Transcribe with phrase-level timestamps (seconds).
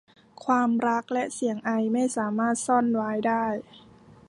[0.45, 3.45] ความรักและเสียงไอ ไม่สามารถซ่อนไว้ได้